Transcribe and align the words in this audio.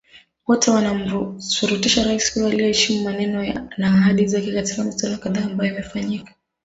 Wote 0.47 0.71
wanamusurutisha 0.71 2.03
Rais 2.03 2.35
uyo 2.37 2.47
aiyeheshimu 2.47 3.03
maneno 3.03 3.67
na 3.77 3.87
ahadi 3.87 4.27
zake 4.27 4.53
katika 4.53 4.83
mikutano 4.83 5.17
kadhaa 5.17 5.45
ambayo 5.45 5.71
imefanyika 5.71 6.33